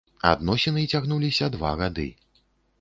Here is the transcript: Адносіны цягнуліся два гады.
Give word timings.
Адносіны 0.29 0.85
цягнуліся 0.95 1.53
два 1.59 1.71
гады. 1.85 2.09